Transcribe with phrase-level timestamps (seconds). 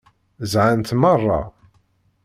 [0.51, 1.41] Zhant meṛṛa.